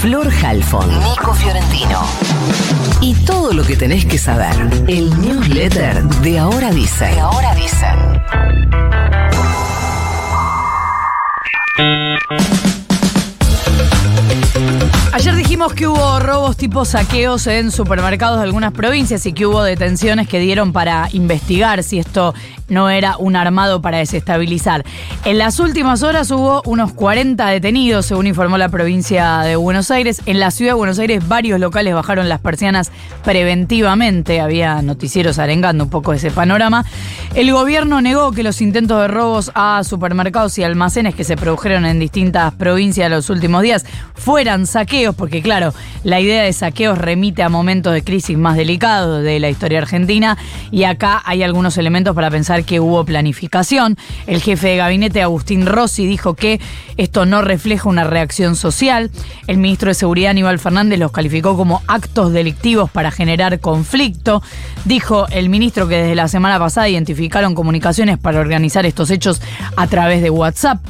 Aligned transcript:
Flor 0.00 0.30
Halfon, 0.44 0.88
Nico 1.00 1.34
Fiorentino. 1.34 2.06
Y 3.00 3.14
todo 3.24 3.52
lo 3.52 3.64
que 3.64 3.76
tenés 3.76 4.04
que 4.04 4.16
saber. 4.16 4.54
El 4.86 5.10
newsletter 5.20 6.04
de 6.04 6.38
Ahora 6.38 6.70
Dicen. 6.70 7.14
De 7.14 7.20
Ahora 7.20 7.54
Dicen. 7.56 8.22
Ayer 15.12 15.34
dijimos 15.34 15.74
que 15.74 15.88
hubo 15.88 16.20
robos 16.20 16.56
tipo 16.56 16.84
saqueos 16.84 17.48
en 17.48 17.72
supermercados 17.72 18.38
de 18.38 18.44
algunas 18.44 18.72
provincias 18.72 19.26
y 19.26 19.32
que 19.32 19.46
hubo 19.46 19.64
detenciones 19.64 20.28
que 20.28 20.38
dieron 20.38 20.72
para 20.72 21.08
investigar 21.12 21.82
si 21.82 21.98
esto 21.98 22.34
no 22.68 22.90
era 22.90 23.16
un 23.16 23.36
armado 23.36 23.82
para 23.82 23.98
desestabilizar. 23.98 24.84
En 25.24 25.38
las 25.38 25.58
últimas 25.58 26.02
horas 26.02 26.30
hubo 26.30 26.62
unos 26.64 26.92
40 26.92 27.46
detenidos, 27.48 28.06
según 28.06 28.26
informó 28.26 28.58
la 28.58 28.68
provincia 28.68 29.40
de 29.40 29.56
Buenos 29.56 29.90
Aires. 29.90 30.22
En 30.26 30.40
la 30.40 30.50
ciudad 30.50 30.72
de 30.72 30.76
Buenos 30.76 30.98
Aires 30.98 31.26
varios 31.26 31.58
locales 31.60 31.94
bajaron 31.94 32.28
las 32.28 32.40
persianas 32.40 32.92
preventivamente. 33.24 34.40
Había 34.40 34.82
noticieros 34.82 35.38
arengando 35.38 35.84
un 35.84 35.90
poco 35.90 36.12
ese 36.12 36.30
panorama. 36.30 36.84
El 37.34 37.52
gobierno 37.52 38.00
negó 38.00 38.32
que 38.32 38.42
los 38.42 38.60
intentos 38.60 39.00
de 39.00 39.08
robos 39.08 39.50
a 39.54 39.82
supermercados 39.84 40.58
y 40.58 40.64
almacenes 40.64 41.14
que 41.14 41.24
se 41.24 41.36
produjeron 41.36 41.86
en 41.86 41.98
distintas 41.98 42.54
provincias 42.54 43.10
los 43.10 43.30
últimos 43.30 43.62
días 43.62 43.86
fueran 44.14 44.66
saqueos, 44.66 45.14
porque 45.14 45.42
claro, 45.42 45.72
la 46.04 46.20
idea 46.20 46.42
de 46.42 46.52
saqueos 46.52 46.98
remite 46.98 47.42
a 47.42 47.48
momentos 47.48 47.92
de 47.92 48.02
crisis 48.02 48.36
más 48.36 48.56
delicados 48.56 49.22
de 49.22 49.40
la 49.40 49.48
historia 49.48 49.78
argentina 49.78 50.36
y 50.70 50.84
acá 50.84 51.22
hay 51.24 51.42
algunos 51.42 51.78
elementos 51.78 52.14
para 52.14 52.30
pensar 52.30 52.57
que 52.64 52.80
hubo 52.80 53.04
planificación. 53.04 53.96
El 54.26 54.40
jefe 54.40 54.68
de 54.68 54.76
gabinete, 54.76 55.22
Agustín 55.22 55.66
Rossi, 55.66 56.06
dijo 56.06 56.34
que 56.34 56.60
esto 56.96 57.26
no 57.26 57.42
refleja 57.42 57.88
una 57.88 58.04
reacción 58.04 58.56
social. 58.56 59.10
El 59.46 59.58
ministro 59.58 59.88
de 59.88 59.94
Seguridad, 59.94 60.30
Aníbal 60.30 60.58
Fernández, 60.58 60.98
los 60.98 61.12
calificó 61.12 61.56
como 61.56 61.82
actos 61.86 62.32
delictivos 62.32 62.90
para 62.90 63.10
generar 63.10 63.60
conflicto. 63.60 64.42
Dijo 64.84 65.26
el 65.28 65.48
ministro 65.48 65.88
que 65.88 65.96
desde 65.96 66.14
la 66.14 66.28
semana 66.28 66.58
pasada 66.58 66.88
identificaron 66.88 67.54
comunicaciones 67.54 68.18
para 68.18 68.40
organizar 68.40 68.86
estos 68.86 69.10
hechos 69.10 69.40
a 69.76 69.86
través 69.86 70.22
de 70.22 70.30
WhatsApp. 70.30 70.80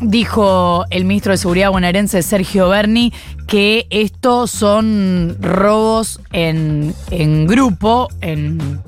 Dijo 0.00 0.84
el 0.90 1.06
ministro 1.06 1.32
de 1.32 1.38
Seguridad 1.38 1.70
bonaerense 1.70 2.22
Sergio 2.22 2.68
Berni 2.68 3.14
que 3.46 3.86
estos 3.88 4.50
son 4.50 5.38
robos 5.40 6.20
en, 6.32 6.94
en 7.10 7.46
grupo, 7.46 8.08
en 8.20 8.82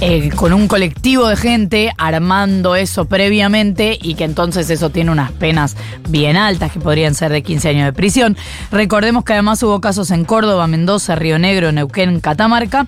eh, 0.00 0.30
con 0.36 0.52
un 0.52 0.68
colectivo 0.68 1.26
de 1.26 1.36
gente 1.36 1.92
armando 1.98 2.76
eso 2.76 3.06
previamente 3.06 3.98
y 4.00 4.14
que 4.14 4.24
entonces 4.24 4.70
eso 4.70 4.90
tiene 4.90 5.10
unas 5.10 5.32
penas 5.32 5.76
bien 6.08 6.36
altas 6.36 6.70
que 6.70 6.78
podrían 6.78 7.14
ser 7.14 7.32
de 7.32 7.42
15 7.42 7.70
años 7.70 7.84
de 7.86 7.92
prisión. 7.92 8.36
Recordemos 8.70 9.24
que 9.24 9.32
además 9.32 9.62
hubo 9.62 9.80
casos 9.80 10.10
en 10.10 10.24
Córdoba, 10.24 10.66
Mendoza, 10.66 11.16
Río 11.16 11.38
Negro, 11.38 11.72
Neuquén, 11.72 12.20
Catamarca. 12.20 12.86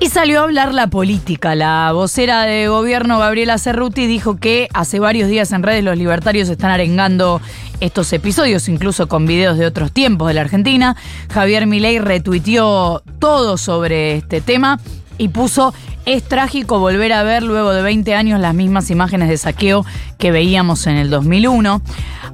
Y 0.00 0.08
salió 0.08 0.40
a 0.40 0.42
hablar 0.42 0.74
la 0.74 0.88
política. 0.88 1.54
La 1.54 1.92
vocera 1.92 2.42
de 2.42 2.66
gobierno, 2.66 3.20
Gabriela 3.20 3.56
Cerruti, 3.56 4.08
dijo 4.08 4.36
que 4.36 4.68
hace 4.74 4.98
varios 4.98 5.28
días 5.28 5.52
en 5.52 5.62
redes 5.62 5.84
los 5.84 5.96
libertarios 5.96 6.48
están 6.48 6.72
arengando 6.72 7.40
estos 7.78 8.12
episodios, 8.12 8.68
incluso 8.68 9.06
con 9.06 9.26
videos 9.26 9.58
de 9.58 9.66
otros 9.66 9.92
tiempos 9.92 10.26
de 10.26 10.34
la 10.34 10.40
Argentina. 10.40 10.96
Javier 11.32 11.68
Milei 11.68 12.00
retuiteó 12.00 13.02
todo 13.20 13.56
sobre 13.58 14.16
este 14.16 14.40
tema 14.40 14.80
y 15.22 15.28
puso 15.28 15.72
es 16.04 16.24
trágico 16.24 16.80
volver 16.80 17.12
a 17.12 17.22
ver 17.22 17.44
luego 17.44 17.70
de 17.70 17.80
20 17.80 18.12
años 18.16 18.40
las 18.40 18.54
mismas 18.54 18.90
imágenes 18.90 19.28
de 19.28 19.36
saqueo 19.36 19.86
que 20.18 20.32
veíamos 20.32 20.88
en 20.88 20.96
el 20.96 21.10
2001. 21.10 21.80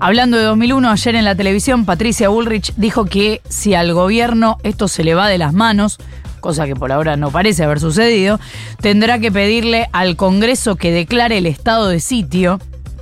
Hablando 0.00 0.38
de 0.38 0.44
2001, 0.44 0.90
ayer 0.90 1.14
en 1.16 1.26
la 1.26 1.34
televisión, 1.34 1.84
Patricia 1.84 2.30
Bullrich 2.30 2.72
dijo 2.76 3.04
que 3.04 3.42
si 3.46 3.74
al 3.74 3.92
gobierno 3.92 4.56
esto 4.62 4.88
se 4.88 5.04
le 5.04 5.14
va 5.14 5.28
de 5.28 5.36
las 5.36 5.52
manos, 5.52 5.98
cosa 6.40 6.64
que 6.64 6.76
por 6.76 6.90
ahora 6.90 7.16
no 7.16 7.30
parece 7.30 7.62
haber 7.62 7.78
sucedido, 7.78 8.40
tendrá 8.80 9.18
que 9.18 9.30
pedirle 9.30 9.90
al 9.92 10.16
Congreso 10.16 10.76
que 10.76 10.90
declare 10.90 11.36
el 11.36 11.46
estado 11.46 11.88
de 11.88 12.00
sitio. 12.00 12.58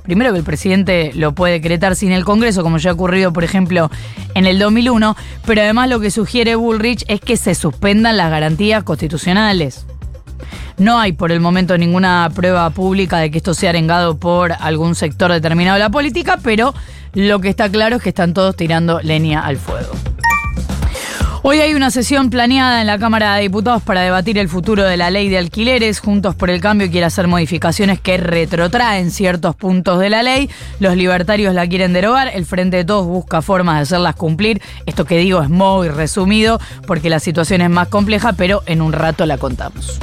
Primero 0.07 0.31
que 0.31 0.39
el 0.39 0.45
presidente 0.45 1.11
lo 1.15 1.33
puede 1.33 1.55
decretar 1.55 1.97
sin 1.97 2.13
el 2.13 2.23
Congreso, 2.23 2.63
como 2.63 2.77
ya 2.77 2.91
ha 2.91 2.93
ocurrido, 2.93 3.33
por 3.33 3.43
ejemplo, 3.43 3.91
en 4.35 4.45
el 4.45 4.57
2001, 4.57 5.17
pero 5.45 5.61
además 5.61 5.89
lo 5.89 5.99
que 5.99 6.11
sugiere 6.11 6.55
Bullrich 6.55 7.03
es 7.09 7.19
que 7.19 7.35
se 7.35 7.53
suspendan 7.55 8.15
las 8.15 8.31
garantías 8.31 8.85
constitucionales. 8.85 9.85
No 10.77 10.97
hay 10.97 11.11
por 11.11 11.33
el 11.33 11.41
momento 11.41 11.77
ninguna 11.77 12.31
prueba 12.33 12.69
pública 12.69 13.17
de 13.17 13.31
que 13.31 13.39
esto 13.39 13.53
sea 13.53 13.71
arengado 13.71 14.15
por 14.17 14.53
algún 14.53 14.95
sector 14.95 15.29
determinado 15.29 15.73
de 15.73 15.83
la 15.83 15.89
política, 15.89 16.39
pero 16.41 16.73
lo 17.13 17.41
que 17.41 17.49
está 17.49 17.69
claro 17.69 17.97
es 17.97 18.01
que 18.01 18.09
están 18.09 18.33
todos 18.33 18.55
tirando 18.55 19.01
leña 19.01 19.45
al 19.45 19.57
fuego. 19.57 19.91
Hoy 21.49 21.61
hay 21.61 21.75
una 21.75 21.91
sesión 21.91 22.29
planeada 22.29 22.81
en 22.81 22.87
la 22.87 22.99
Cámara 22.99 23.35
de 23.35 23.43
Diputados 23.43 23.81
para 23.81 24.01
debatir 24.01 24.37
el 24.37 24.49
futuro 24.49 24.83
de 24.83 24.97
la 24.97 25.09
ley 25.09 25.29
de 25.29 25.37
alquileres. 25.37 26.01
Juntos 26.01 26.35
por 26.35 26.49
el 26.49 26.59
Cambio 26.59 26.91
quiere 26.91 27.05
hacer 27.05 27.29
modificaciones 27.29 28.01
que 28.01 28.17
retrotraen 28.17 29.11
ciertos 29.11 29.55
puntos 29.55 29.97
de 30.01 30.09
la 30.09 30.23
ley. 30.23 30.49
Los 30.81 30.97
libertarios 30.97 31.55
la 31.55 31.65
quieren 31.65 31.93
derogar. 31.93 32.27
El 32.33 32.45
Frente 32.45 32.75
de 32.75 32.83
Todos 32.83 33.07
busca 33.07 33.41
formas 33.41 33.77
de 33.77 33.83
hacerlas 33.83 34.17
cumplir. 34.17 34.61
Esto 34.85 35.05
que 35.05 35.19
digo 35.19 35.41
es 35.41 35.47
muy 35.47 35.87
resumido 35.87 36.59
porque 36.85 37.09
la 37.09 37.21
situación 37.21 37.61
es 37.61 37.69
más 37.69 37.87
compleja, 37.87 38.33
pero 38.33 38.61
en 38.65 38.81
un 38.81 38.91
rato 38.91 39.25
la 39.25 39.37
contamos. 39.37 40.01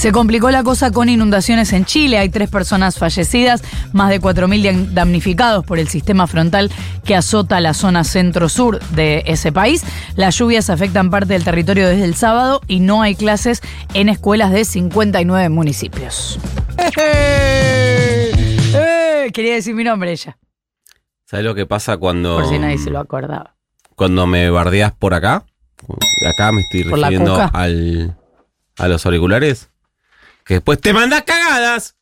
Se 0.00 0.12
complicó 0.12 0.50
la 0.50 0.62
cosa 0.62 0.92
con 0.92 1.10
inundaciones 1.10 1.74
en 1.74 1.84
Chile. 1.84 2.16
Hay 2.16 2.30
tres 2.30 2.48
personas 2.48 2.96
fallecidas, 2.96 3.62
más 3.92 4.08
de 4.08 4.18
4.000 4.18 4.92
damnificados 4.94 5.62
por 5.62 5.78
el 5.78 5.88
sistema 5.88 6.26
frontal 6.26 6.70
que 7.04 7.14
azota 7.14 7.60
la 7.60 7.74
zona 7.74 8.02
centro-sur 8.04 8.80
de 8.92 9.22
ese 9.26 9.52
país. 9.52 9.84
Las 10.16 10.38
lluvias 10.38 10.70
afectan 10.70 11.10
parte 11.10 11.34
del 11.34 11.44
territorio 11.44 11.86
desde 11.86 12.04
el 12.04 12.14
sábado 12.14 12.62
y 12.66 12.80
no 12.80 13.02
hay 13.02 13.14
clases 13.14 13.60
en 13.92 14.08
escuelas 14.08 14.52
de 14.52 14.64
59 14.64 15.50
municipios. 15.50 16.38
¡Eh! 16.96 18.30
Quería 19.34 19.52
decir 19.52 19.74
mi 19.74 19.84
nombre 19.84 20.12
ella, 20.12 20.38
¿Sabes 21.26 21.44
lo 21.44 21.54
que 21.54 21.66
pasa 21.66 21.98
cuando. 21.98 22.36
por 22.36 22.48
si 22.48 22.58
nadie 22.58 22.78
se 22.78 22.88
lo 22.88 23.00
acordaba. 23.00 23.54
Cuando 23.96 24.26
me 24.26 24.48
bardeas 24.48 24.92
por 24.92 25.12
acá? 25.12 25.44
Acá 26.26 26.52
me 26.52 26.62
estoy 26.62 26.84
¿Por 26.84 26.98
la 26.98 27.10
refiriendo 27.10 27.50
al, 27.52 28.16
a 28.78 28.88
los 28.88 29.04
auriculares. 29.04 29.69
Que 30.50 30.54
después 30.54 30.80
te 30.80 30.92
mandas 30.92 31.22
cagadas. 31.22 31.94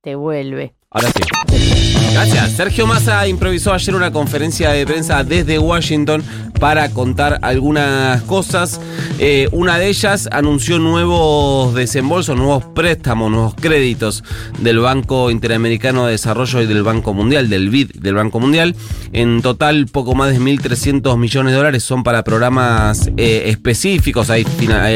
Te 0.00 0.16
vuelve. 0.16 0.74
Ahora 0.90 1.08
sí. 1.12 2.01
Gracias. 2.12 2.52
Sergio 2.52 2.86
Massa 2.86 3.26
improvisó 3.26 3.72
ayer 3.72 3.94
una 3.94 4.12
conferencia 4.12 4.70
de 4.70 4.84
prensa 4.84 5.24
desde 5.24 5.58
Washington 5.58 6.22
para 6.62 6.90
contar 6.90 7.40
algunas 7.42 8.22
cosas. 8.22 8.80
Eh, 9.18 9.48
una 9.50 9.78
de 9.78 9.88
ellas 9.88 10.28
anunció 10.30 10.78
nuevos 10.78 11.74
desembolsos, 11.74 12.36
nuevos 12.36 12.64
préstamos, 12.66 13.30
nuevos 13.30 13.54
créditos 13.54 14.22
del 14.60 14.78
Banco 14.78 15.30
Interamericano 15.30 16.06
de 16.06 16.12
Desarrollo 16.12 16.60
y 16.60 16.66
del 16.66 16.82
Banco 16.82 17.14
Mundial, 17.14 17.48
del 17.48 17.68
BID 17.70 17.92
del 17.94 18.14
Banco 18.14 18.38
Mundial. 18.38 18.76
En 19.12 19.42
total, 19.42 19.86
poco 19.86 20.14
más 20.14 20.32
de 20.32 20.40
1.300 20.40 21.18
millones 21.18 21.52
de 21.52 21.56
dólares 21.56 21.82
son 21.82 22.02
para 22.02 22.22
programas 22.22 23.10
eh, 23.16 23.44
específicos. 23.46 24.30
Hay, 24.30 24.46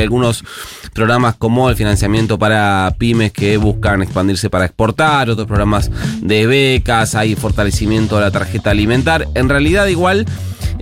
algunos 0.01 0.45
programas 0.93 1.35
como 1.37 1.69
el 1.69 1.77
financiamiento 1.77 2.39
para 2.39 2.95
pymes 2.99 3.33
que 3.33 3.59
buscan 3.59 4.03
expandirse 4.03 4.49
para 4.49 4.65
exportar, 4.65 5.29
otros 5.29 5.47
programas 5.47 5.91
de 6.23 6.47
becas, 6.47 7.06
hay 7.15 7.37
fortalecimiento 7.37 8.17
de 8.17 8.23
la 8.23 8.31
tarjeta 8.31 8.71
alimentar. 8.71 9.29
En 9.35 9.49
realidad 9.49 9.87
igual 9.87 10.27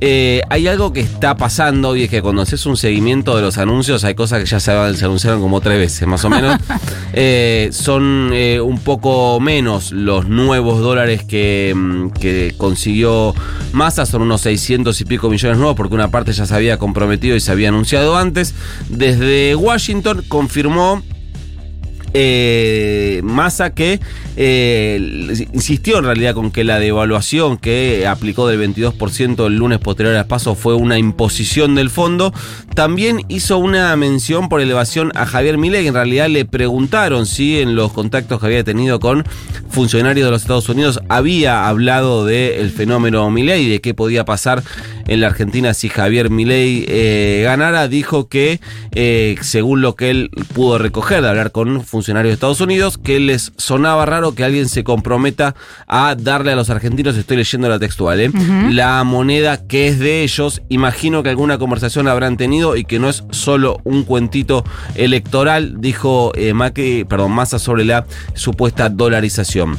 eh, 0.01 0.43
hay 0.51 0.67
algo 0.67 0.93
que 0.93 1.01
está 1.01 1.37
pasando 1.37 1.97
y 1.97 2.05
es 2.05 2.11
que 2.11 2.21
cuando 2.21 2.43
haces 2.43 2.67
un 2.67 2.77
seguimiento 2.77 3.37
de 3.37 3.43
los 3.43 3.59
anuncios 3.59 4.05
hay 4.05 4.15
cosas 4.15 4.41
que 4.41 4.47
ya 4.47 4.61
se, 4.61 4.73
anunciaron 4.73 5.41
como 5.41 5.61
tres 5.61 5.79
veces 5.79 6.07
más 6.09 6.25
o 6.25 6.31
menos. 6.31 6.59
Eh, 7.17 7.69
son 7.71 8.31
eh, 8.33 8.61
un 8.61 8.81
poco 8.81 9.39
menos 9.39 9.93
los 9.93 10.27
nuevos 10.27 10.81
dólares 10.81 11.23
que, 11.23 11.73
mm, 11.75 12.09
que 12.11 12.55
consiguió 12.57 13.33
Massa, 13.73 14.05
son 14.05 14.23
unos 14.23 14.41
600 14.41 15.01
y 15.01 15.05
pico 15.05 15.31
millones 15.31 15.59
nuevos 15.59 15.77
porque 15.77 15.95
una 15.95 16.11
parte 16.11 16.33
ya 16.33 16.45
se 16.45 16.53
había 16.53 16.77
comprometido 16.77 17.37
y 17.37 17.41
se 17.41 17.53
había 17.53 17.69
anunciado 17.69 18.17
antes. 18.17 18.53
Desde 18.89 19.55
Washington 19.55 20.25
confirmó 20.27 21.05
eh, 22.15 23.21
Massa 23.25 23.75
que 23.75 24.01
eh, 24.37 25.47
insistió 25.53 25.99
en 25.99 26.05
realidad 26.05 26.35
con 26.35 26.53
que 26.53 26.63
la 26.63 26.79
devaluación 26.79 27.59
que 27.59 28.07
aplicó 28.07 28.47
del 28.47 28.61
22% 28.61 29.47
el 29.47 29.57
lunes 29.57 29.81
posterior 29.81 30.15
al 30.15 30.27
paso 30.27 30.55
fue 30.55 30.75
una 30.75 30.97
imposición 30.97 31.75
del 31.75 31.91
fondo. 31.91 32.33
También 32.75 33.23
hizo 33.29 33.59
una 33.59 33.95
mención 33.97 34.49
por 34.49 34.61
elevación 34.61 35.11
a 35.17 35.27
Javier 35.27 35.59
Milei. 35.59 35.87
En 35.87 35.95
realidad 35.95 36.29
le 36.29 36.45
preguntaron 36.45 37.27
si 37.27 37.61
en 37.61 37.75
los 37.75 37.93
contactos 37.93 38.41
que 38.41 38.47
había 38.47 38.65
tenido 38.65 39.01
con 39.01 39.25
funcionarios 39.69 40.25
de 40.25 40.31
los 40.31 40.43
Estados 40.43 40.69
Unidos 40.69 41.01
había 41.09 41.69
hablado 41.69 42.25
del 42.25 42.71
fenómeno 42.71 43.29
Milei 43.31 43.69
de 43.69 43.81
qué 43.81 43.93
podía 43.93 44.25
pasar 44.25 44.63
en 45.07 45.21
la 45.21 45.27
Argentina 45.27 45.75
si 45.75 45.89
Javier 45.89 46.31
Milei 46.31 46.85
eh, 46.87 47.43
ganara. 47.45 47.89
Dijo 47.89 48.29
que 48.29 48.61
eh, 48.93 49.35
según 49.41 49.81
lo 49.81 49.97
que 49.97 50.11
él 50.11 50.31
pudo 50.55 50.79
recoger 50.79 51.23
de 51.23 51.29
hablar 51.29 51.51
con 51.51 51.85
funcionarios 51.85 52.04
funcionarios 52.05 52.33
de 52.33 52.35
Estados 52.35 52.61
Unidos 52.61 52.99
que 52.99 53.19
les 53.19 53.53
sonaba 53.57 54.05
raro 54.05 54.35
que 54.35 54.45
alguien 54.45 54.69
se 54.69 54.85
comprometa 54.85 55.55
a 55.87 56.15
darle 56.15 56.53
a 56.53 56.55
los 56.55 56.69
argentinos, 56.69 57.17
estoy 57.17 57.39
leyendo 57.39 57.67
la 57.67 57.79
textual, 57.79 58.21
¿eh? 58.21 58.31
la 58.69 59.03
moneda 59.05 59.67
que 59.67 59.89
es 59.89 59.99
de 59.99 60.23
ellos. 60.23 60.61
Imagino 60.69 61.23
que 61.23 61.31
alguna 61.31 61.57
conversación 61.57 62.07
habrán 62.07 62.37
tenido 62.37 62.77
y 62.77 62.85
que 62.85 62.99
no 62.99 63.09
es 63.09 63.25
solo 63.31 63.81
un 63.85 64.05
cuentito 64.05 64.65
electoral, 64.97 65.77
dijo 65.79 66.33
eh, 66.35 66.53
Macri, 66.53 67.05
perdón, 67.05 67.33
Massa 67.33 67.59
sobre 67.59 67.87
la 67.87 68.05
supuesta 68.35 68.91
dolarización. 68.91 69.79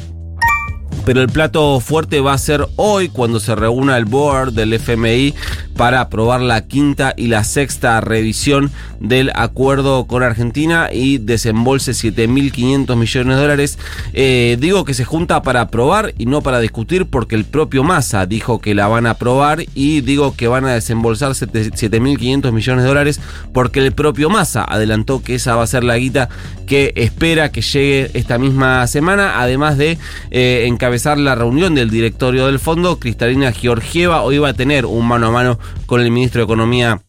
Pero 1.04 1.22
el 1.22 1.28
plato 1.28 1.78
fuerte 1.78 2.18
va 2.18 2.32
a 2.32 2.38
ser 2.38 2.66
hoy 2.74 3.08
cuando 3.08 3.38
se 3.38 3.54
reúna 3.54 3.96
el 3.96 4.04
board 4.04 4.52
del 4.52 4.72
FMI 4.72 5.32
para 5.76 6.00
aprobar 6.00 6.40
la 6.40 6.66
quinta 6.66 7.14
y 7.16 7.28
la 7.28 7.44
sexta 7.44 8.00
revisión 8.00 8.70
del 9.00 9.30
acuerdo 9.34 10.06
con 10.06 10.22
Argentina 10.22 10.88
y 10.92 11.18
desembolse 11.18 11.92
7.500 11.92 12.96
millones 12.96 13.36
de 13.36 13.42
dólares. 13.42 13.78
Eh, 14.12 14.56
digo 14.60 14.84
que 14.84 14.94
se 14.94 15.04
junta 15.04 15.42
para 15.42 15.62
aprobar 15.62 16.14
y 16.18 16.26
no 16.26 16.40
para 16.40 16.60
discutir 16.60 17.06
porque 17.06 17.34
el 17.34 17.44
propio 17.44 17.84
Massa 17.84 18.26
dijo 18.26 18.60
que 18.60 18.74
la 18.74 18.88
van 18.88 19.06
a 19.06 19.10
aprobar 19.10 19.64
y 19.74 20.00
digo 20.00 20.34
que 20.34 20.48
van 20.48 20.64
a 20.64 20.72
desembolsar 20.72 21.32
7.500 21.32 22.52
millones 22.52 22.82
de 22.82 22.88
dólares 22.88 23.20
porque 23.52 23.80
el 23.80 23.92
propio 23.92 24.30
Massa 24.30 24.64
adelantó 24.64 25.22
que 25.22 25.34
esa 25.34 25.56
va 25.56 25.62
a 25.62 25.66
ser 25.66 25.84
la 25.84 25.98
guita 25.98 26.28
que 26.66 26.92
espera 26.96 27.50
que 27.52 27.62
llegue 27.62 28.10
esta 28.14 28.38
misma 28.38 28.86
semana, 28.86 29.40
además 29.40 29.78
de 29.78 29.98
eh, 30.30 30.64
encabezar 30.66 31.16
la 31.18 31.34
reunión 31.34 31.74
del 31.74 31.90
directorio 31.90 32.46
del 32.46 32.58
fondo, 32.58 32.98
Cristalina 32.98 33.52
Georgieva 33.52 34.22
hoy 34.22 34.38
va 34.38 34.48
a 34.48 34.54
tener 34.54 34.84
un 34.84 35.06
mano 35.06 35.28
a 35.28 35.30
mano 35.30 35.58
con 35.86 36.00
el 36.00 36.10
ministro 36.10 36.40
de 36.40 36.44
Economía 36.44 37.02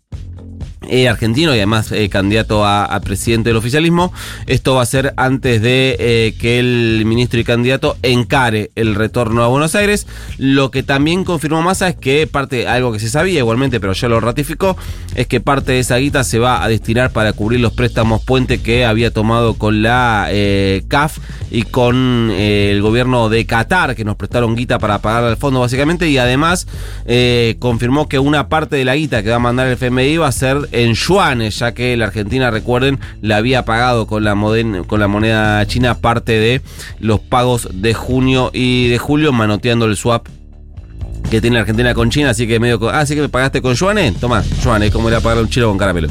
eh, 0.89 1.07
argentino 1.07 1.53
y 1.53 1.57
además 1.57 1.91
eh, 1.91 2.09
candidato 2.09 2.65
a, 2.65 2.99
presidente 3.03 3.49
del 3.49 3.57
oficialismo. 3.57 4.11
Esto 4.47 4.75
va 4.75 4.81
a 4.81 4.85
ser 4.85 5.13
antes 5.17 5.61
de 5.61 5.95
eh, 5.99 6.35
que 6.39 6.59
el 6.59 7.03
ministro 7.05 7.39
y 7.39 7.43
candidato 7.43 7.97
encare 8.01 8.71
el 8.75 8.95
retorno 8.95 9.43
a 9.43 9.47
Buenos 9.47 9.75
Aires. 9.75 10.07
Lo 10.37 10.71
que 10.71 10.83
también 10.83 11.23
confirmó 11.23 11.61
Massa 11.61 11.89
es 11.89 11.95
que 11.95 12.27
parte, 12.27 12.67
algo 12.67 12.91
que 12.91 12.99
se 12.99 13.09
sabía 13.09 13.39
igualmente, 13.39 13.79
pero 13.79 13.93
ya 13.93 14.07
lo 14.07 14.19
ratificó, 14.19 14.75
es 15.15 15.27
que 15.27 15.39
parte 15.39 15.73
de 15.73 15.79
esa 15.79 15.97
guita 15.97 16.23
se 16.23 16.39
va 16.39 16.63
a 16.63 16.67
destinar 16.67 17.11
para 17.11 17.33
cubrir 17.33 17.59
los 17.59 17.73
préstamos 17.73 18.23
puente 18.23 18.61
que 18.61 18.85
había 18.85 19.11
tomado 19.11 19.53
con 19.53 19.81
la 19.81 20.29
CAF 20.87 21.19
y 21.51 21.63
con 21.63 22.31
el 22.31 22.81
gobierno 22.81 23.29
de 23.29 23.45
Qatar, 23.45 23.95
que 23.95 24.03
nos 24.03 24.15
prestaron 24.15 24.55
guita 24.55 24.79
para 24.79 24.99
pagar 24.99 25.23
al 25.23 25.37
fondo 25.37 25.59
básicamente, 25.59 26.09
y 26.09 26.17
además 26.17 26.67
confirmó 27.59 28.07
que 28.07 28.19
una 28.19 28.49
parte 28.49 28.75
de 28.75 28.85
la 28.85 28.95
guita 28.95 29.23
que 29.23 29.29
va 29.29 29.37
a 29.37 29.39
mandar 29.39 29.67
el 29.67 29.73
FMI 29.73 30.17
va 30.17 30.27
a 30.27 30.31
ser 30.31 30.69
en 30.77 30.93
yuanes, 30.93 31.59
ya 31.59 31.73
que 31.73 31.97
la 31.97 32.05
Argentina, 32.05 32.51
recuerden, 32.51 32.99
le 33.21 33.33
había 33.33 33.65
pagado 33.65 34.05
con 34.05 34.23
la, 34.23 34.35
con 34.85 34.99
la 34.99 35.07
moneda 35.07 35.65
china 35.65 35.95
parte 35.95 36.33
de 36.33 36.61
los 36.99 37.19
pagos 37.19 37.67
de 37.73 37.93
junio 37.93 38.51
y 38.53 38.87
de 38.87 38.97
julio, 38.99 39.33
manoteando 39.33 39.85
el 39.85 39.95
swap 39.95 40.27
que 41.31 41.41
tiene 41.41 41.55
la 41.55 41.61
Argentina 41.61 41.93
con 41.93 42.09
China, 42.09 42.29
así 42.29 42.47
que 42.47 42.59
medio. 42.59 42.79
Ah, 42.89 43.05
sí 43.05 43.15
que 43.15 43.21
me 43.21 43.29
pagaste 43.29 43.61
con 43.61 43.73
yuanes. 43.73 44.15
Toma, 44.19 44.43
yuanes, 44.63 44.91
como 44.91 45.09
era 45.09 45.19
pagar 45.19 45.39
un 45.39 45.49
chilo 45.49 45.67
con 45.67 45.77
caramelo. 45.77 46.09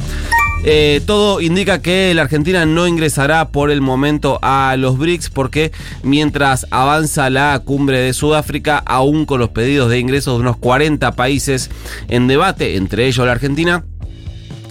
Eh, 0.63 1.01
todo 1.05 1.39
indica 1.39 1.81
que 1.81 2.13
la 2.13 2.23
Argentina 2.23 2.65
no 2.65 2.87
ingresará 2.87 3.49
por 3.49 3.71
el 3.71 3.79
momento 3.79 4.37
a 4.41 4.75
los 4.77 4.97
BRICS 4.97 5.29
porque 5.29 5.71
mientras 6.03 6.67
avanza 6.71 7.29
la 7.29 7.61
cumbre 7.63 7.99
de 7.99 8.13
Sudáfrica, 8.13 8.79
aún 8.85 9.25
con 9.25 9.39
los 9.39 9.49
pedidos 9.49 9.89
de 9.89 9.99
ingresos 9.99 10.35
de 10.35 10.41
unos 10.41 10.57
40 10.57 11.13
países 11.13 11.69
en 12.09 12.27
debate, 12.27 12.75
entre 12.75 13.07
ellos 13.07 13.25
la 13.25 13.31
Argentina, 13.31 13.85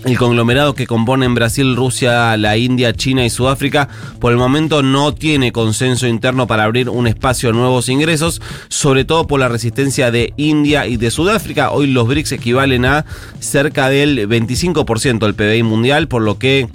el 0.07 0.19
conglomerado 0.19 0.75
que 0.75 0.87
componen 0.87 1.35
Brasil, 1.35 1.75
Rusia, 1.75 2.37
la 2.37 2.57
India, 2.57 2.93
China 2.93 3.25
y 3.25 3.31
Sudáfrica 3.31 3.89
por 4.21 4.31
el 4.31 4.39
momento 4.39 4.83
no 4.83 5.13
tiene 5.13 5.51
consenso 5.51 6.07
interno 6.07 6.47
para 6.47 6.63
abrir 6.63 6.89
un 6.89 7.09
espacio 7.09 7.51
a 7.51 7.53
nuevos 7.53 7.89
ingresos, 7.89 8.41
sobre 8.69 9.05
todo 9.05 9.27
por 9.27 9.41
la 9.41 9.49
resistencia 9.49 10.13
de 10.13 10.33
India 10.37 10.87
y 10.87 10.97
de 10.97 11.11
Sudáfrica. 11.11 11.73
Hoy 11.73 11.89
los 11.89 12.07
BRICS 12.07 12.33
equivalen 12.33 12.85
a 12.85 13.05
cerca 13.41 13.89
del 13.89 14.29
25% 14.29 15.19
del 15.19 15.35
PBI 15.35 15.65
mundial, 15.65 16.07
por 16.07 16.23
lo 16.23 16.39
que 16.39 16.69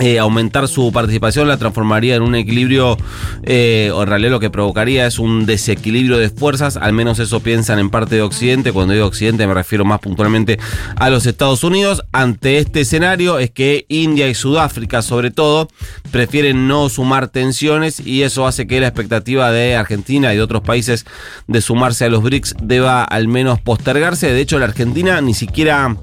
eh, 0.00 0.18
aumentar 0.18 0.66
su 0.66 0.90
participación 0.90 1.46
la 1.46 1.56
transformaría 1.56 2.16
en 2.16 2.22
un 2.22 2.34
equilibrio, 2.34 2.96
eh, 3.44 3.92
o 3.94 4.02
en 4.02 4.08
realidad 4.08 4.32
lo 4.32 4.40
que 4.40 4.50
provocaría 4.50 5.06
es 5.06 5.20
un 5.20 5.46
desequilibrio 5.46 6.18
de 6.18 6.30
fuerzas, 6.30 6.76
al 6.76 6.92
menos 6.92 7.20
eso 7.20 7.40
piensan 7.40 7.78
en 7.78 7.90
parte 7.90 8.16
de 8.16 8.22
Occidente, 8.22 8.72
cuando 8.72 8.94
digo 8.94 9.06
Occidente 9.06 9.46
me 9.46 9.54
refiero 9.54 9.84
más 9.84 10.00
puntualmente 10.00 10.58
a 10.96 11.10
los 11.10 11.26
Estados 11.26 11.62
Unidos, 11.62 12.02
ante 12.10 12.58
este 12.58 12.80
escenario 12.80 13.38
es 13.38 13.52
que 13.52 13.86
India 13.88 14.28
y 14.28 14.34
Sudáfrica 14.34 15.00
sobre 15.00 15.30
todo 15.30 15.68
prefieren 16.10 16.66
no 16.66 16.88
sumar 16.88 17.28
tensiones 17.28 18.00
y 18.04 18.22
eso 18.22 18.48
hace 18.48 18.66
que 18.66 18.80
la 18.80 18.88
expectativa 18.88 19.52
de 19.52 19.76
Argentina 19.76 20.32
y 20.32 20.36
de 20.36 20.42
otros 20.42 20.62
países 20.62 21.06
de 21.46 21.60
sumarse 21.60 22.04
a 22.04 22.08
los 22.08 22.22
BRICS 22.22 22.56
deba 22.62 23.04
al 23.04 23.28
menos 23.28 23.60
postergarse, 23.60 24.32
de 24.32 24.40
hecho 24.40 24.58
la 24.58 24.64
Argentina 24.64 25.20
ni 25.20 25.34
siquiera 25.34 25.94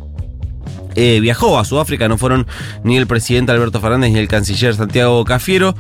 eh, 0.96 1.20
viajó 1.22 1.60
a 1.60 1.66
Sudáfrica, 1.66 2.08
no 2.08 2.18
fueron 2.18 2.48
ni 2.84 2.98
el 2.98 3.08
presidente 3.08 3.52
Alberto 3.52 3.80
Fernández 3.80 4.12
ni 4.12 4.20
el 4.20 4.28
canciller 4.28 4.76
Santiago 4.76 5.24
Cafiero. 5.26 5.76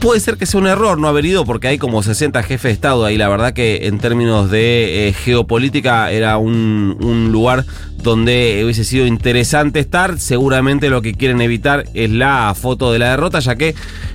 Puede 0.00 0.18
ser 0.20 0.38
que 0.38 0.46
sea 0.46 0.58
un 0.58 0.66
error 0.66 0.98
no 0.98 1.08
haber 1.08 1.26
ido 1.26 1.44
porque 1.44 1.68
hay 1.68 1.76
como 1.76 2.02
60 2.02 2.42
jefes 2.42 2.62
de 2.62 2.72
Estado 2.72 3.04
ahí. 3.04 3.18
La 3.18 3.28
verdad 3.28 3.52
que 3.52 3.86
en 3.86 3.98
términos 3.98 4.50
de 4.50 5.08
eh, 5.08 5.12
geopolítica 5.12 6.10
era 6.10 6.38
un, 6.38 6.96
un, 7.02 7.30
lugar 7.30 7.66
donde 8.02 8.62
hubiese 8.64 8.84
sido 8.84 9.06
interesante 9.06 9.78
estar. 9.78 10.18
Seguramente 10.18 10.88
lo 10.88 11.02
que 11.02 11.12
quieren 11.12 11.42
evitar 11.42 11.84
es 11.92 12.10
la 12.10 12.54
foto 12.58 12.92
de 12.92 12.98
la 12.98 13.10
derrota, 13.10 13.40
ya 13.40 13.56
que 13.56 13.74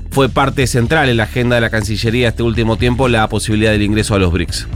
fue 0.09 0.27
parte 0.27 0.65
central 0.65 1.07
en 1.07 1.17
la 1.17 1.23
agenda 1.23 1.53
de 1.55 1.61
la 1.61 1.69
Cancillería 1.69 2.29
este 2.29 2.41
último 2.41 2.77
tiempo 2.77 3.07
la 3.07 3.29
posibilidad 3.29 3.71
del 3.71 3.83
ingreso 3.83 4.15
a 4.15 4.19
los 4.19 4.31
BRICS 4.31 4.67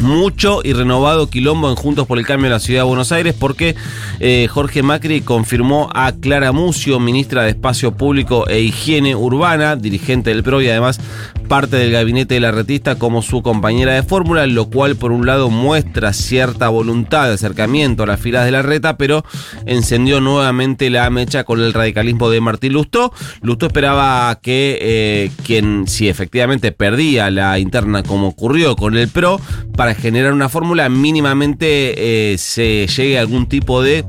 mucho 0.00 0.60
y 0.64 0.72
renovado 0.72 1.28
quilombo 1.28 1.70
en 1.70 1.76
Juntos 1.76 2.06
por 2.06 2.18
el 2.18 2.26
Cambio 2.26 2.46
en 2.46 2.52
la 2.52 2.60
Ciudad 2.60 2.80
de 2.80 2.88
Buenos 2.88 3.12
Aires 3.12 3.34
porque 3.38 3.76
eh, 4.18 4.48
Jorge 4.50 4.82
Macri 4.82 5.20
confirmó 5.20 5.88
a 5.94 6.12
Clara 6.12 6.52
Mucio, 6.52 6.98
ministra 7.00 7.42
de 7.42 7.50
Espacio 7.50 7.92
Público 7.92 8.48
e 8.48 8.60
Higiene 8.60 9.14
Urbana, 9.14 9.76
dirigente 9.76 10.30
del 10.30 10.42
PRO 10.42 10.60
y 10.62 10.68
además 10.68 11.00
parte 11.48 11.76
del 11.76 11.90
gabinete 11.90 12.34
de 12.34 12.40
la 12.40 12.52
retista 12.52 12.94
como 12.94 13.22
su 13.22 13.42
compañera 13.42 13.94
de 13.94 14.04
fórmula, 14.04 14.46
lo 14.46 14.70
cual 14.70 14.94
por 14.94 15.10
un 15.10 15.26
lado 15.26 15.50
muestra 15.50 16.12
cierta 16.12 16.68
voluntad 16.68 17.26
de 17.26 17.34
acercamiento 17.34 18.04
a 18.04 18.06
las 18.06 18.20
filas 18.20 18.44
de 18.44 18.52
la 18.52 18.62
reta, 18.62 18.96
pero 18.96 19.24
encendió 19.66 20.20
nuevamente 20.20 20.90
la 20.90 21.10
mecha 21.10 21.42
con 21.42 21.60
el 21.60 21.72
radicalismo 21.72 22.30
de 22.30 22.40
Martín 22.40 22.74
Lustó. 22.74 23.12
Lustó 23.42 23.66
esperaba 23.66 24.38
que 24.40 24.78
eh, 24.80 25.30
quien, 25.44 25.88
si 25.88 26.08
efectivamente 26.08 26.70
perdía 26.70 27.30
la 27.30 27.58
interna 27.58 28.04
como 28.04 28.28
ocurrió 28.28 28.76
con 28.76 28.96
el 28.96 29.08
PRO, 29.08 29.40
para 29.76 29.89
generar 29.94 30.32
una 30.32 30.48
fórmula 30.48 30.88
mínimamente 30.88 32.32
eh, 32.32 32.38
se 32.38 32.86
llegue 32.86 33.18
a 33.18 33.20
algún 33.20 33.48
tipo 33.48 33.82
de 33.82 34.04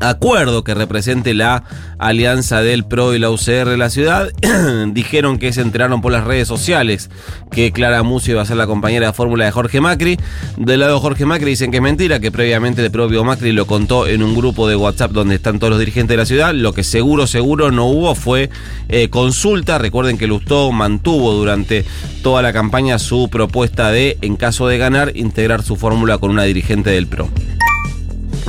acuerdo 0.00 0.64
que 0.64 0.74
represente 0.74 1.34
la 1.34 1.62
alianza 1.98 2.60
del 2.60 2.84
PRO 2.84 3.14
y 3.14 3.18
la 3.18 3.30
UCR 3.30 3.68
de 3.68 3.76
la 3.76 3.90
ciudad. 3.90 4.30
Dijeron 4.92 5.38
que 5.38 5.52
se 5.52 5.60
enteraron 5.62 6.00
por 6.00 6.12
las 6.12 6.24
redes 6.24 6.48
sociales 6.48 7.10
que 7.50 7.72
Clara 7.72 8.02
Mucio 8.02 8.32
iba 8.32 8.42
a 8.42 8.46
ser 8.46 8.56
la 8.56 8.66
compañera 8.66 9.08
de 9.08 9.12
fórmula 9.12 9.44
de 9.44 9.50
Jorge 9.50 9.80
Macri. 9.80 10.18
Del 10.56 10.80
lado 10.80 10.94
de 10.94 11.00
Jorge 11.00 11.26
Macri 11.26 11.50
dicen 11.50 11.70
que 11.70 11.78
es 11.78 11.82
mentira, 11.82 12.20
que 12.20 12.30
previamente 12.30 12.84
el 12.84 12.90
propio 12.90 13.24
Macri 13.24 13.52
lo 13.52 13.66
contó 13.66 14.06
en 14.06 14.22
un 14.22 14.34
grupo 14.34 14.68
de 14.68 14.76
WhatsApp 14.76 15.12
donde 15.12 15.36
están 15.36 15.58
todos 15.58 15.70
los 15.70 15.78
dirigentes 15.78 16.14
de 16.14 16.18
la 16.18 16.26
ciudad. 16.26 16.54
Lo 16.54 16.72
que 16.72 16.84
seguro, 16.84 17.26
seguro 17.26 17.70
no 17.70 17.86
hubo 17.86 18.14
fue 18.14 18.50
eh, 18.88 19.08
consulta. 19.08 19.78
Recuerden 19.78 20.18
que 20.18 20.26
Lustó 20.26 20.72
mantuvo 20.72 21.32
durante 21.32 21.84
toda 22.22 22.42
la 22.42 22.52
campaña 22.52 22.98
su 22.98 23.28
propuesta 23.30 23.90
de, 23.90 24.18
en 24.20 24.36
caso 24.36 24.66
de 24.66 24.78
ganar, 24.78 25.12
integrar 25.16 25.62
su 25.62 25.76
fórmula 25.76 26.18
con 26.18 26.30
una 26.30 26.44
dirigente 26.44 26.90
del 26.90 27.06
PRO. 27.06 27.28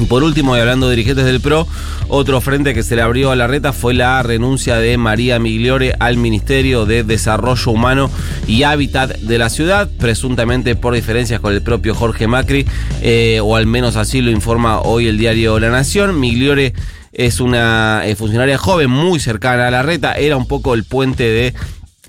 Por 0.05 0.23
último, 0.23 0.55
y 0.55 0.59
hablando 0.59 0.87
de 0.87 0.95
dirigentes 0.95 1.25
del 1.25 1.41
PRO, 1.41 1.67
otro 2.07 2.39
frente 2.39 2.73
que 2.73 2.83
se 2.83 2.95
le 2.95 3.01
abrió 3.01 3.31
a 3.31 3.35
la 3.35 3.47
reta 3.47 3.73
fue 3.73 3.95
la 3.95 4.21
renuncia 4.21 4.75
de 4.77 4.95
María 4.95 5.39
Migliore 5.39 5.95
al 5.99 6.17
Ministerio 6.17 6.85
de 6.85 7.03
Desarrollo 7.03 7.71
Humano 7.71 8.11
y 8.47 8.63
Hábitat 8.63 9.17
de 9.17 9.37
la 9.37 9.49
ciudad, 9.49 9.89
presuntamente 9.99 10.75
por 10.75 10.93
diferencias 10.93 11.41
con 11.41 11.51
el 11.51 11.63
propio 11.63 11.95
Jorge 11.95 12.27
Macri, 12.27 12.65
eh, 13.01 13.39
o 13.43 13.55
al 13.55 13.65
menos 13.65 13.95
así 13.95 14.21
lo 14.21 14.29
informa 14.29 14.81
hoy 14.81 15.07
el 15.07 15.17
diario 15.17 15.59
La 15.59 15.71
Nación. 15.71 16.19
Migliore 16.19 16.73
es 17.11 17.39
una 17.39 18.03
eh, 18.05 18.15
funcionaria 18.15 18.59
joven 18.59 18.91
muy 18.91 19.19
cercana 19.19 19.67
a 19.67 19.71
la 19.71 19.81
reta, 19.81 20.13
era 20.13 20.37
un 20.37 20.47
poco 20.47 20.75
el 20.75 20.83
puente 20.83 21.23
de 21.23 21.53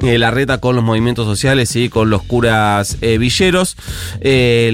eh, 0.03 0.19
la 0.19 0.31
reta 0.31 0.59
con 0.59 0.77
los 0.77 0.85
movimientos 0.85 1.27
sociales 1.27 1.75
y 1.77 1.89
con 1.89 2.11
los 2.11 2.23
curas 2.23 2.97
eh, 3.01 3.19
villeros. 3.19 3.77
Eh, 4.21 4.73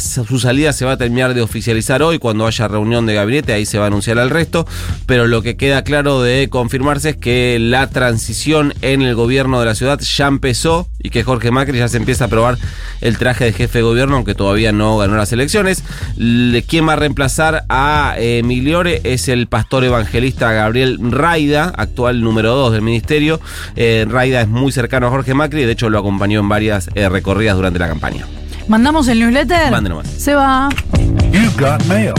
su 0.00 0.38
salida 0.38 0.72
se 0.72 0.84
va 0.84 0.92
a 0.92 0.96
terminar 0.96 1.34
de 1.34 1.42
oficializar 1.42 2.02
hoy 2.02 2.18
cuando 2.18 2.46
haya 2.46 2.68
reunión 2.68 3.06
de 3.06 3.14
gabinete, 3.14 3.52
ahí 3.52 3.66
se 3.66 3.78
va 3.78 3.84
a 3.84 3.86
anunciar 3.88 4.18
al 4.18 4.30
resto, 4.30 4.66
pero 5.06 5.26
lo 5.26 5.42
que 5.42 5.56
queda 5.56 5.82
claro 5.82 6.22
de 6.22 6.48
confirmarse 6.48 7.10
es 7.10 7.16
que 7.16 7.58
la 7.60 7.88
transición 7.88 8.74
en 8.82 9.02
el 9.02 9.14
gobierno 9.14 9.58
de 9.60 9.66
la 9.66 9.74
ciudad 9.74 9.98
ya 10.00 10.26
empezó 10.26 10.88
y 11.02 11.10
que 11.10 11.22
Jorge 11.24 11.50
Macri 11.50 11.78
ya 11.78 11.88
se 11.88 11.96
empieza 11.96 12.26
a 12.26 12.28
probar 12.28 12.58
el 13.00 13.16
traje 13.18 13.44
de 13.46 13.52
jefe 13.52 13.78
de 13.78 13.82
gobierno, 13.82 14.16
aunque 14.16 14.34
todavía 14.34 14.70
no 14.72 14.98
ganó 14.98 15.16
las 15.16 15.32
elecciones. 15.32 15.82
Le- 16.16 16.62
¿Quién 16.62 16.86
va 16.86 16.92
a 16.92 16.96
reemplazar 16.96 17.64
a 17.68 18.14
Migliore? 18.44 19.00
Es 19.04 19.28
el 19.28 19.46
pastor 19.46 19.84
evangelista 19.84 20.52
Gabriel 20.52 20.98
Raida, 21.10 21.72
actual 21.76 22.20
número 22.20 22.54
2 22.54 22.72
del 22.74 22.82
ministerio. 22.82 23.40
Raida 23.76 24.42
es 24.42 24.48
muy 24.48 24.59
cercano 24.72 25.06
a 25.06 25.10
Jorge 25.10 25.34
Macri, 25.34 25.64
de 25.64 25.72
hecho 25.72 25.88
lo 25.88 25.98
acompañó 25.98 26.40
en 26.40 26.48
varias 26.48 26.88
eh, 26.94 27.08
recorridas 27.08 27.56
durante 27.56 27.78
la 27.78 27.88
campaña. 27.88 28.26
¿Mandamos 28.68 29.08
el 29.08 29.18
newsletter? 29.20 29.70
Mande 29.70 29.90
nomás. 29.90 30.08
Se 30.08 30.34
va. 30.34 30.68
You've 31.32 31.58
got 31.58 31.82
mail. 31.86 32.12